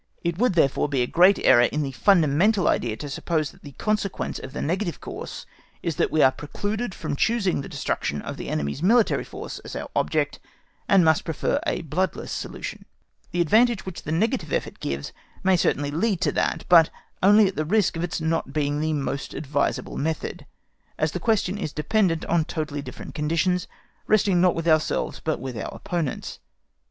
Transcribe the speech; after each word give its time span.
It 0.23 0.39
would 0.39 0.53
therefore 0.55 0.89
be 0.89 1.03
a 1.03 1.05
great 1.05 1.37
error 1.45 1.61
in 1.61 1.83
the 1.83 1.91
fundamental 1.91 2.67
idea 2.67 2.97
to 2.97 3.07
suppose 3.07 3.51
that 3.51 3.61
the 3.61 3.73
consequence 3.73 4.39
of 4.39 4.51
the 4.51 4.59
negative 4.63 4.99
course 4.99 5.45
is 5.83 5.97
that 5.97 6.09
we 6.09 6.23
are 6.23 6.31
precluded 6.31 6.95
from 6.95 7.15
choosing 7.15 7.61
the 7.61 7.69
destruction 7.69 8.19
of 8.23 8.35
the 8.37 8.49
enemy's 8.49 8.81
military 8.81 9.23
force 9.23 9.59
as 9.59 9.75
our 9.75 9.91
object, 9.95 10.39
and 10.89 11.05
must 11.05 11.23
prefer 11.23 11.59
a 11.67 11.83
bloodless 11.83 12.31
solution. 12.31 12.85
The 13.29 13.41
advantage 13.41 13.85
which 13.85 14.01
the 14.01 14.11
negative 14.11 14.51
effort 14.51 14.79
gives 14.79 15.13
may 15.43 15.55
certainly 15.55 15.91
lead 15.91 16.19
to 16.21 16.31
that, 16.31 16.65
but 16.67 16.89
only 17.21 17.45
at 17.49 17.55
the 17.55 17.63
risk 17.63 17.95
of 17.95 18.03
its 18.03 18.19
not 18.19 18.51
being 18.51 18.79
the 18.81 18.93
most 18.93 19.35
advisable 19.35 19.97
method, 19.97 20.47
as 20.97 21.11
that 21.11 21.19
question 21.19 21.59
is 21.59 21.71
dependent 21.73 22.25
on 22.25 22.45
totally 22.45 22.81
different 22.81 23.13
conditions, 23.13 23.67
resting 24.07 24.41
not 24.41 24.55
with 24.55 24.67
ourselves 24.67 25.21
but 25.23 25.39
with 25.39 25.55
our 25.55 25.69
opponents. 25.71 26.39